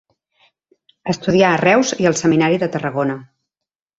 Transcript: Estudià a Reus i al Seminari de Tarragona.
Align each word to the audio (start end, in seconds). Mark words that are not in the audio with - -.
Estudià 1.13 1.51
a 1.51 1.59
Reus 1.61 1.93
i 2.05 2.09
al 2.11 2.17
Seminari 2.21 2.59
de 2.65 2.73
Tarragona. 2.77 3.21